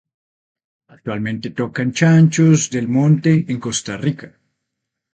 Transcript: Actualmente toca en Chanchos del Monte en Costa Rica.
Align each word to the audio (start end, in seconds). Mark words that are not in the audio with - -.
Actualmente 0.89 1.51
toca 1.51 1.83
en 1.83 1.91
Chanchos 1.93 2.71
del 2.71 2.87
Monte 2.87 3.45
en 3.49 3.59
Costa 3.59 3.97
Rica. 3.97 4.35